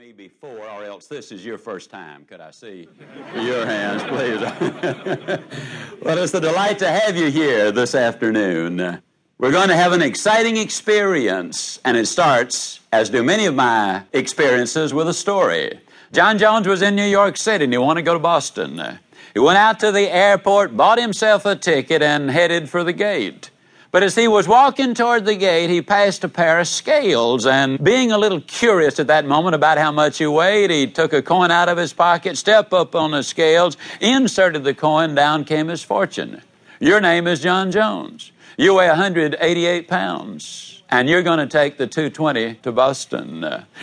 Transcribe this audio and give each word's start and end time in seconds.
me 0.00 0.12
before, 0.12 0.66
or 0.66 0.82
else 0.82 1.08
this 1.08 1.30
is 1.30 1.44
your 1.44 1.58
first 1.58 1.90
time. 1.90 2.24
Could 2.24 2.40
I 2.40 2.52
see 2.52 2.88
your 3.36 3.66
hands, 3.66 4.02
please? 4.04 4.40
well, 6.00 6.16
it's 6.16 6.32
a 6.32 6.40
delight 6.40 6.78
to 6.78 6.90
have 6.90 7.18
you 7.18 7.30
here 7.30 7.70
this 7.70 7.94
afternoon. 7.94 9.02
We're 9.36 9.50
going 9.50 9.68
to 9.68 9.76
have 9.76 9.92
an 9.92 10.00
exciting 10.00 10.56
experience, 10.56 11.80
and 11.84 11.98
it 11.98 12.06
starts, 12.06 12.80
as 12.90 13.10
do 13.10 13.22
many 13.22 13.44
of 13.44 13.54
my 13.54 14.04
experiences, 14.14 14.94
with 14.94 15.06
a 15.06 15.12
story. 15.12 15.78
John 16.12 16.38
Jones 16.38 16.66
was 16.66 16.80
in 16.80 16.96
New 16.96 17.04
York 17.04 17.36
City 17.36 17.64
and 17.64 17.72
he 17.72 17.76
wanted 17.76 18.00
to 18.00 18.04
go 18.06 18.14
to 18.14 18.20
Boston. 18.20 18.80
He 19.34 19.38
went 19.38 19.58
out 19.58 19.80
to 19.80 19.92
the 19.92 20.10
airport, 20.10 20.78
bought 20.78 20.98
himself 20.98 21.44
a 21.44 21.56
ticket, 21.56 22.00
and 22.00 22.30
headed 22.30 22.70
for 22.70 22.82
the 22.84 22.94
gate. 22.94 23.50
But 23.92 24.04
as 24.04 24.14
he 24.14 24.28
was 24.28 24.46
walking 24.46 24.94
toward 24.94 25.24
the 25.24 25.34
gate, 25.34 25.68
he 25.68 25.82
passed 25.82 26.22
a 26.22 26.28
pair 26.28 26.60
of 26.60 26.68
scales, 26.68 27.44
and 27.44 27.82
being 27.82 28.12
a 28.12 28.18
little 28.18 28.40
curious 28.40 29.00
at 29.00 29.08
that 29.08 29.24
moment 29.26 29.56
about 29.56 29.78
how 29.78 29.90
much 29.90 30.18
he 30.18 30.26
weighed, 30.28 30.70
he 30.70 30.86
took 30.86 31.12
a 31.12 31.22
coin 31.22 31.50
out 31.50 31.68
of 31.68 31.76
his 31.76 31.92
pocket, 31.92 32.38
stepped 32.38 32.72
up 32.72 32.94
on 32.94 33.10
the 33.10 33.24
scales, 33.24 33.76
inserted 34.00 34.62
the 34.62 34.74
coin, 34.74 35.16
down 35.16 35.44
came 35.44 35.66
his 35.66 35.82
fortune. 35.82 36.40
Your 36.78 37.00
name 37.00 37.26
is 37.26 37.40
John 37.40 37.72
Jones. 37.72 38.30
You 38.56 38.74
weigh 38.74 38.86
188 38.86 39.88
pounds, 39.88 40.84
and 40.88 41.08
you're 41.08 41.24
going 41.24 41.40
to 41.40 41.48
take 41.48 41.76
the 41.76 41.88
220 41.88 42.54
to 42.62 42.70
Boston. 42.70 43.40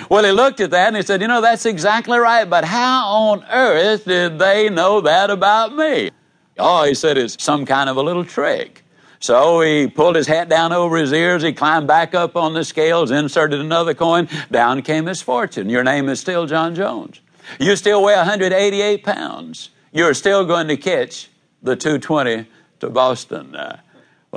well, 0.09 0.23
he 0.23 0.31
looked 0.31 0.61
at 0.61 0.71
that 0.71 0.87
and 0.87 0.95
he 0.95 1.01
said, 1.01 1.19
You 1.19 1.27
know, 1.27 1.41
that's 1.41 1.65
exactly 1.65 2.17
right, 2.17 2.49
but 2.49 2.63
how 2.63 3.07
on 3.07 3.45
earth 3.51 4.05
did 4.05 4.39
they 4.39 4.69
know 4.69 5.01
that 5.01 5.29
about 5.29 5.75
me? 5.75 6.11
Oh, 6.57 6.85
he 6.85 6.93
said, 6.93 7.17
It's 7.17 7.43
some 7.43 7.65
kind 7.65 7.89
of 7.89 7.97
a 7.97 8.01
little 8.01 8.23
trick. 8.23 8.83
So 9.19 9.61
he 9.61 9.87
pulled 9.87 10.15
his 10.15 10.27
hat 10.27 10.49
down 10.49 10.71
over 10.73 10.97
his 10.97 11.11
ears. 11.11 11.43
He 11.43 11.53
climbed 11.53 11.87
back 11.87 12.13
up 12.13 12.35
on 12.35 12.53
the 12.53 12.63
scales, 12.63 13.11
inserted 13.11 13.59
another 13.59 13.93
coin. 13.93 14.29
Down 14.51 14.81
came 14.81 15.05
his 15.05 15.21
fortune. 15.21 15.69
Your 15.69 15.83
name 15.83 16.07
is 16.09 16.19
still 16.19 16.45
John 16.45 16.75
Jones. 16.75 17.21
You 17.59 17.75
still 17.75 18.03
weigh 18.03 18.15
188 18.15 19.03
pounds. 19.03 19.69
You're 19.91 20.13
still 20.13 20.45
going 20.45 20.67
to 20.67 20.77
catch 20.77 21.29
the 21.63 21.75
220 21.75 22.47
to 22.79 22.89
Boston. 22.89 23.55
Uh, 23.55 23.79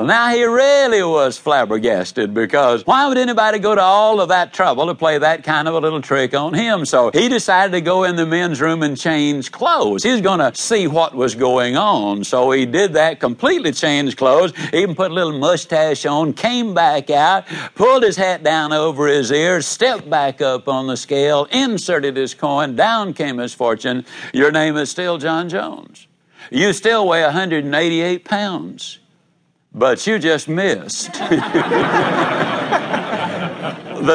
well, 0.00 0.06
now 0.06 0.30
he 0.30 0.42
really 0.44 1.02
was 1.02 1.36
flabbergasted 1.36 2.32
because 2.32 2.86
why 2.86 3.06
would 3.06 3.18
anybody 3.18 3.58
go 3.58 3.74
to 3.74 3.82
all 3.82 4.22
of 4.22 4.30
that 4.30 4.54
trouble 4.54 4.86
to 4.86 4.94
play 4.94 5.18
that 5.18 5.44
kind 5.44 5.68
of 5.68 5.74
a 5.74 5.78
little 5.78 6.00
trick 6.00 6.32
on 6.32 6.54
him? 6.54 6.86
So 6.86 7.10
he 7.12 7.28
decided 7.28 7.72
to 7.72 7.82
go 7.82 8.04
in 8.04 8.16
the 8.16 8.24
men's 8.24 8.62
room 8.62 8.82
and 8.82 8.98
change 8.98 9.52
clothes. 9.52 10.02
He's 10.02 10.22
going 10.22 10.38
to 10.38 10.58
see 10.58 10.86
what 10.86 11.14
was 11.14 11.34
going 11.34 11.76
on. 11.76 12.24
So 12.24 12.50
he 12.50 12.64
did 12.64 12.94
that, 12.94 13.20
completely 13.20 13.72
changed 13.72 14.16
clothes, 14.16 14.54
even 14.72 14.94
put 14.94 15.10
a 15.10 15.14
little 15.14 15.38
mustache 15.38 16.06
on, 16.06 16.32
came 16.32 16.72
back 16.72 17.10
out, 17.10 17.46
pulled 17.74 18.02
his 18.02 18.16
hat 18.16 18.42
down 18.42 18.72
over 18.72 19.06
his 19.06 19.30
ears, 19.30 19.66
stepped 19.66 20.08
back 20.08 20.40
up 20.40 20.66
on 20.66 20.86
the 20.86 20.96
scale, 20.96 21.46
inserted 21.50 22.16
his 22.16 22.32
coin, 22.32 22.74
down 22.74 23.12
came 23.12 23.36
his 23.36 23.52
fortune. 23.52 24.06
Your 24.32 24.50
name 24.50 24.78
is 24.78 24.90
still 24.90 25.18
John 25.18 25.50
Jones. 25.50 26.06
You 26.50 26.72
still 26.72 27.06
weigh 27.06 27.22
188 27.22 28.24
pounds 28.24 29.00
but 29.72 30.06
you 30.06 30.18
just 30.18 30.48
missed 30.48 31.12
the 31.12 31.38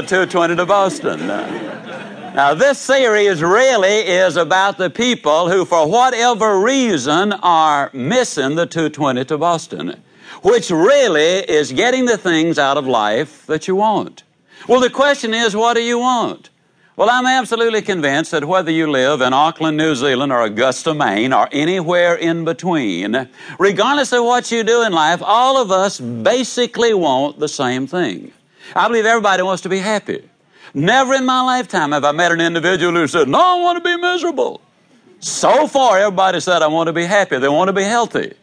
220 0.01 0.55
to 0.55 0.65
Boston. 0.65 1.27
Now, 1.27 2.53
this 2.53 2.79
series 2.79 3.41
really 3.41 3.99
is 3.99 4.35
about 4.35 4.77
the 4.77 4.89
people 4.89 5.49
who, 5.49 5.63
for 5.63 5.89
whatever 5.89 6.59
reason, 6.59 7.31
are 7.31 7.89
missing 7.93 8.55
the 8.55 8.65
220 8.65 9.23
to 9.25 9.37
Boston, 9.37 10.03
which 10.41 10.69
really 10.69 11.39
is 11.49 11.71
getting 11.71 12.05
the 12.05 12.17
things 12.17 12.59
out 12.59 12.77
of 12.77 12.85
life 12.85 13.45
that 13.45 13.69
you 13.69 13.75
want. 13.77 14.23
Well, 14.67 14.81
the 14.81 14.89
question 14.89 15.33
is, 15.33 15.55
what 15.55 15.75
do 15.75 15.81
you 15.81 15.99
want? 15.99 16.49
Well, 16.97 17.09
I'm 17.09 17.25
absolutely 17.25 17.81
convinced 17.81 18.31
that 18.31 18.45
whether 18.45 18.71
you 18.71 18.89
live 18.89 19.19
in 19.19 19.33
Auckland, 19.33 19.75
New 19.75 19.95
Zealand, 19.95 20.31
or 20.31 20.43
Augusta, 20.43 20.93
Maine, 20.93 21.33
or 21.33 21.49
anywhere 21.51 22.15
in 22.15 22.45
between, 22.45 23.27
regardless 23.59 24.13
of 24.13 24.23
what 24.23 24.49
you 24.49 24.63
do 24.63 24.81
in 24.81 24.93
life, 24.93 25.21
all 25.21 25.61
of 25.61 25.71
us 25.71 25.99
basically 25.99 26.93
want 26.93 27.37
the 27.37 27.49
same 27.49 27.85
thing. 27.85 28.31
I 28.73 28.87
believe 28.87 29.05
everybody 29.05 29.43
wants 29.43 29.63
to 29.63 29.69
be 29.69 29.79
happy. 29.79 30.29
Never 30.73 31.15
in 31.15 31.25
my 31.25 31.41
lifetime 31.41 31.91
have 31.91 32.05
I 32.05 32.13
met 32.13 32.31
an 32.31 32.39
individual 32.39 32.93
who 32.93 33.07
said, 33.07 33.27
No, 33.27 33.39
I 33.39 33.61
want 33.61 33.83
to 33.83 33.83
be 33.83 33.97
miserable. 34.01 34.61
So 35.19 35.67
far, 35.67 35.99
everybody 35.99 36.39
said, 36.39 36.61
I 36.61 36.67
want 36.67 36.87
to 36.87 36.93
be 36.93 37.05
happy. 37.05 37.39
They 37.39 37.49
want 37.49 37.67
to 37.67 37.73
be 37.73 37.83
healthy. 37.83 38.33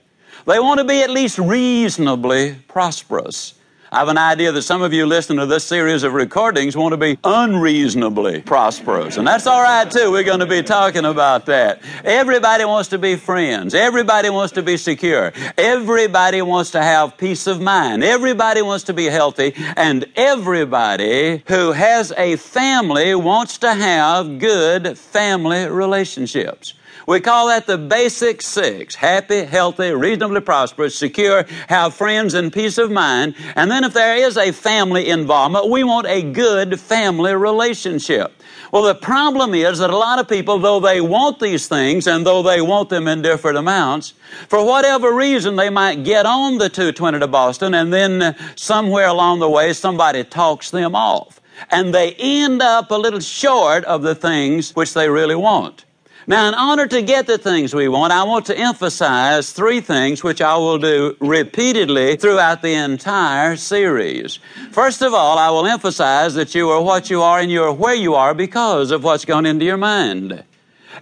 They 0.47 0.59
want 0.59 0.79
to 0.79 0.85
be 0.85 1.03
at 1.03 1.09
least 1.09 1.39
reasonably 1.39 2.57
prosperous. 2.69 3.55
I 3.93 3.99
have 3.99 4.09
an 4.09 4.17
idea 4.17 4.53
that 4.53 4.63
some 4.63 4.81
of 4.81 4.95
you 4.95 5.05
listening 5.05 5.39
to 5.41 5.45
this 5.45 5.65
series 5.65 6.03
of 6.03 6.15
recordings 6.15 6.75
want 6.75 6.95
to 6.95 6.97
be 6.97 7.19
unreasonably 7.25 8.41
prosperous. 8.41 9.19
And 9.19 9.27
that's 9.27 9.47
all 9.47 9.63
right 9.63 9.91
too. 9.91 10.11
We're 10.11 10.23
going 10.23 10.41
to 10.41 10.47
be 10.47 10.63
talking 10.63 11.05
about 11.05 11.45
that. 11.45 11.83
Everybody 12.03 12.65
wants 12.65 12.89
to 12.89 12.99
be 12.99 13.17
friends. 13.17 13.75
Everybody 13.75 14.31
wants 14.31 14.55
to 14.55 14.63
be 14.63 14.79
secure. 14.79 15.35
Everybody 15.59 16.41
wants 16.41 16.71
to 16.71 16.83
have 16.83 17.19
peace 17.19 17.47
of 17.47 17.61
mind. 17.61 18.03
Everybody 18.03 18.63
wants 18.63 18.85
to 18.85 18.95
be 18.95 19.05
healthy. 19.05 19.53
And 19.77 20.07
everybody 20.17 21.43
who 21.47 21.73
has 21.73 22.15
a 22.17 22.37
family 22.37 23.15
wants 23.15 23.59
to 23.59 23.75
have 23.75 24.39
good 24.39 24.97
family 24.97 25.67
relationships. 25.67 26.73
We 27.07 27.21
call 27.21 27.49
that 27.49 27.67
the 27.67 27.79
basic 27.79 28.43
six 28.43 28.95
happy, 28.95 29.45
healthy, 29.45 29.91
reasonably 29.91 30.41
prosperous, 30.41 30.97
secure, 30.97 31.45
have 31.69 31.95
friends, 31.95 32.35
and 32.35 32.53
peace 32.53 32.79
of 32.79 32.91
mind. 32.91 33.35
And 33.57 33.71
then 33.71 33.85
if 33.85 33.93
there 33.93 34.17
is 34.17 34.37
a 34.37 34.53
family 34.53 35.09
involvement, 35.09 35.71
we 35.71 35.85
want 35.85 36.07
a 36.07 36.23
good 36.23 36.79
family 36.79 37.35
relationship. 37.35 38.33
Well, 38.73 38.85
the 38.85 38.95
problem 38.95 39.53
is 39.53 39.81
that 39.81 39.91
a 39.91 39.97
lot 39.97 40.19
of 40.19 40.29
people, 40.29 40.59
though 40.59 40.81
they 40.81 41.01
want 41.01 41.41
these 41.41 41.69
things 41.69 42.07
and 42.07 42.25
though 42.25 42.43
they 42.43 42.63
want 42.63 42.89
them 42.89 43.07
in 43.07 43.21
different 43.21 43.59
amounts, 43.59 44.15
for 44.49 44.65
whatever 44.65 45.13
reason, 45.13 45.57
they 45.57 45.69
might 45.69 46.05
get 46.05 46.25
on 46.25 46.57
the 46.57 46.71
220 46.71 47.19
to 47.19 47.27
Boston 47.27 47.75
and 47.75 47.93
then 47.93 48.35
somewhere 48.57 49.09
along 49.09 49.41
the 49.41 49.51
way 49.51 49.75
somebody 49.75 50.25
talks 50.25 50.71
them 50.71 50.95
off. 50.95 51.41
And 51.71 51.95
they 51.95 52.15
end 52.15 52.63
up 52.63 52.91
a 52.91 52.95
little 52.95 53.21
short 53.21 53.85
of 53.85 54.03
the 54.03 54.15
things 54.15 54.75
which 54.75 54.95
they 54.95 55.09
really 55.11 55.37
want. 55.37 55.85
Now, 56.27 56.49
in 56.49 56.55
order 56.55 56.87
to 56.87 57.03
get 57.03 57.27
the 57.27 57.37
things 57.37 57.75
we 57.75 57.89
want, 57.89 58.13
I 58.13 58.23
want 58.23 58.47
to 58.47 58.57
emphasize 58.57 59.53
three 59.53 59.81
things 59.81 60.23
which 60.23 60.41
I 60.41 60.57
will 60.57 60.79
do 60.79 61.17
repeatedly 61.21 62.17
throughout 62.17 62.63
the 62.63 62.75
entire 62.75 63.57
series. 63.57 64.39
First 64.71 65.03
of 65.03 65.15
all, 65.15 65.37
I 65.37 65.51
will 65.51 65.67
emphasize 65.67 66.35
that 66.35 66.55
you 66.55 66.71
are 66.71 66.81
what 66.81 67.11
you 67.11 67.23
are 67.23 67.41
and 67.41 67.51
you 67.51 67.65
are 67.65 67.73
where 67.73 67.95
you 67.95 68.15
are 68.15 68.35
because 68.35 68.93
of 68.93 69.03
what's 69.03 69.25
gone 69.25 69.47
into 69.47 69.65
your 69.65 69.77
mind. 69.77 70.45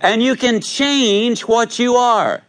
And 0.01 0.23
you 0.23 0.37
can 0.37 0.63
change 0.63 1.43
what 1.43 1.79
you 1.79 1.97
are. 1.97 2.43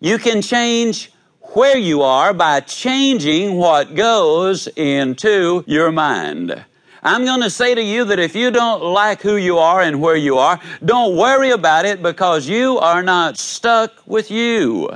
You 0.00 0.18
can 0.18 0.42
change 0.42 1.12
where 1.40 1.78
you 1.78 2.02
are 2.02 2.34
by 2.34 2.60
changing 2.60 3.56
what 3.56 3.94
goes 3.94 4.66
into 4.66 5.62
your 5.66 5.92
mind. 5.92 6.64
I'm 7.02 7.24
going 7.24 7.42
to 7.42 7.50
say 7.50 7.74
to 7.74 7.82
you 7.82 8.04
that 8.06 8.18
if 8.18 8.34
you 8.34 8.50
don't 8.50 8.82
like 8.82 9.22
who 9.22 9.36
you 9.36 9.58
are 9.58 9.80
and 9.80 10.00
where 10.00 10.16
you 10.16 10.38
are, 10.38 10.60
don't 10.84 11.16
worry 11.16 11.50
about 11.50 11.84
it 11.84 12.02
because 12.02 12.48
you 12.48 12.78
are 12.78 13.02
not 13.02 13.38
stuck 13.38 13.92
with 14.06 14.30
you. 14.30 14.90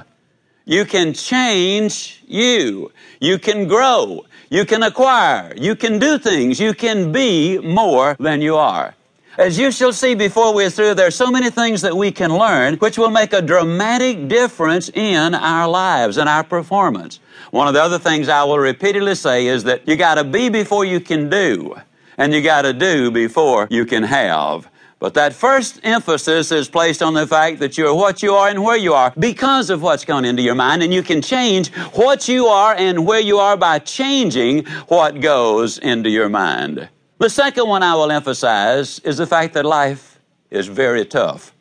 You 0.64 0.84
can 0.84 1.12
change 1.12 2.22
you. 2.26 2.92
You 3.20 3.38
can 3.38 3.68
grow. 3.68 4.26
You 4.50 4.64
can 4.64 4.82
acquire. 4.82 5.54
You 5.56 5.76
can 5.76 5.98
do 5.98 6.18
things. 6.18 6.60
You 6.60 6.74
can 6.74 7.12
be 7.12 7.58
more 7.58 8.16
than 8.18 8.42
you 8.42 8.56
are. 8.56 8.94
As 9.38 9.58
you 9.58 9.72
shall 9.72 9.94
see 9.94 10.14
before 10.14 10.52
we're 10.52 10.70
through, 10.70 10.94
there 10.94 11.06
are 11.06 11.12
so 11.12 11.30
many 11.30 11.50
things 11.50 11.80
that 11.80 11.96
we 11.96 12.10
can 12.10 12.36
learn 12.36 12.74
which 12.74 12.98
will 12.98 13.10
make 13.10 13.32
a 13.32 13.40
dramatic 13.40 14.28
difference 14.28 14.90
in 14.90 15.34
our 15.34 15.66
lives 15.68 16.18
and 16.18 16.28
our 16.28 16.44
performance. 16.44 17.18
One 17.50 17.66
of 17.66 17.74
the 17.74 17.82
other 17.82 17.98
things 17.98 18.28
I 18.28 18.44
will 18.44 18.58
repeatedly 18.58 19.14
say 19.14 19.46
is 19.46 19.64
that 19.64 19.88
you 19.88 19.96
got 19.96 20.16
to 20.16 20.24
be 20.24 20.50
before 20.50 20.84
you 20.84 21.00
can 21.00 21.30
do 21.30 21.76
and 22.22 22.32
you 22.32 22.40
got 22.40 22.62
to 22.62 22.72
do 22.72 23.10
before 23.10 23.66
you 23.68 23.84
can 23.84 24.04
have. 24.04 24.70
But 25.00 25.14
that 25.14 25.32
first 25.32 25.80
emphasis 25.82 26.52
is 26.52 26.68
placed 26.68 27.02
on 27.02 27.14
the 27.14 27.26
fact 27.26 27.58
that 27.58 27.76
you're 27.76 27.92
what 27.92 28.22
you 28.22 28.34
are 28.34 28.48
and 28.48 28.62
where 28.62 28.76
you 28.76 28.94
are 28.94 29.12
because 29.18 29.70
of 29.70 29.82
what's 29.82 30.04
gone 30.04 30.24
into 30.24 30.40
your 30.40 30.54
mind, 30.54 30.84
and 30.84 30.94
you 30.94 31.02
can 31.02 31.20
change 31.20 31.74
what 31.94 32.28
you 32.28 32.46
are 32.46 32.76
and 32.76 33.04
where 33.04 33.18
you 33.18 33.38
are 33.38 33.56
by 33.56 33.80
changing 33.80 34.64
what 34.86 35.20
goes 35.20 35.78
into 35.78 36.10
your 36.10 36.28
mind. 36.28 36.88
The 37.18 37.28
second 37.28 37.68
one 37.68 37.82
I 37.82 37.96
will 37.96 38.12
emphasize 38.12 39.00
is 39.00 39.16
the 39.16 39.26
fact 39.26 39.54
that 39.54 39.64
life 39.64 40.20
is 40.48 40.68
very 40.68 41.04
tough. 41.04 41.51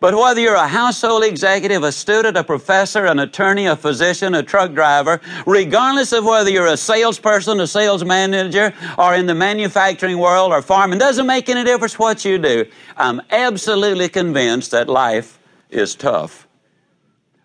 But 0.00 0.14
whether 0.14 0.40
you're 0.40 0.54
a 0.54 0.66
household 0.66 1.24
executive, 1.24 1.82
a 1.82 1.92
student, 1.92 2.38
a 2.38 2.42
professor, 2.42 3.04
an 3.04 3.18
attorney, 3.18 3.66
a 3.66 3.76
physician, 3.76 4.34
a 4.34 4.42
truck 4.42 4.72
driver, 4.72 5.20
regardless 5.46 6.12
of 6.12 6.24
whether 6.24 6.50
you're 6.50 6.66
a 6.66 6.76
salesperson, 6.76 7.60
a 7.60 7.66
sales 7.66 8.02
manager, 8.02 8.72
or 8.96 9.14
in 9.14 9.26
the 9.26 9.34
manufacturing 9.34 10.18
world 10.18 10.52
or 10.52 10.62
farming, 10.62 10.98
doesn't 10.98 11.26
make 11.26 11.50
any 11.50 11.64
difference 11.64 11.98
what 11.98 12.24
you 12.24 12.38
do. 12.38 12.64
I'm 12.96 13.20
absolutely 13.30 14.08
convinced 14.08 14.70
that 14.70 14.88
life 14.88 15.38
is 15.68 15.94
tough. 15.94 16.48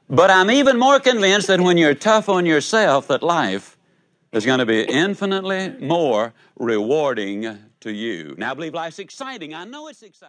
But 0.09 0.31
I'm 0.31 0.49
even 0.49 0.79
more 0.79 0.99
convinced 1.01 1.47
that 1.47 1.59
when 1.59 1.77
you're 1.77 1.95
tough 1.95 2.29
on 2.29 2.45
yourself, 2.45 3.07
that 3.07 3.21
life 3.21 3.77
is 4.31 4.45
going 4.45 4.59
to 4.59 4.65
be 4.65 4.81
infinitely 4.81 5.75
more 5.81 6.33
rewarding 6.57 7.57
to 7.81 7.91
you. 7.91 8.35
Now, 8.37 8.51
I 8.51 8.53
believe 8.53 8.73
life's 8.73 8.99
exciting. 8.99 9.53
I 9.53 9.65
know 9.65 9.87
it's 9.87 10.03
exciting. 10.03 10.21